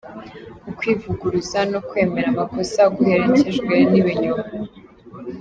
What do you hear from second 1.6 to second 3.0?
no kwemera amakosa